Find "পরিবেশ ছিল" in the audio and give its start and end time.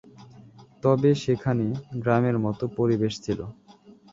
2.77-3.39